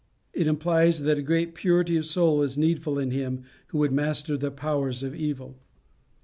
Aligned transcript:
It 0.33 0.47
implies 0.47 1.03
that 1.03 1.19
a 1.19 1.21
great 1.21 1.53
purity 1.53 1.95
of 1.95 2.07
soul 2.07 2.41
is 2.41 2.57
needful 2.57 2.97
in 2.97 3.11
him 3.11 3.43
who 3.67 3.77
would 3.77 3.91
master 3.91 4.35
the 4.35 4.49
powers 4.49 5.03
of 5.03 5.13
evil. 5.13 5.59